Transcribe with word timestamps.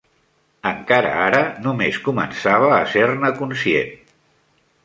Encara 0.69 1.11
ara 1.25 1.41
només 1.67 2.01
començava 2.09 2.73
a 2.81 2.83
ser-ne 2.97 3.33
conscient. 3.43 3.97